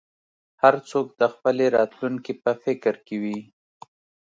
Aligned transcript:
هر 0.61 0.75
څوک 0.89 1.07
د 1.21 1.23
خپلې 1.33 1.65
راتلونکې 1.77 2.33
په 2.43 2.51
فکر 2.63 2.95
کې 3.05 3.15
وي. 3.23 3.39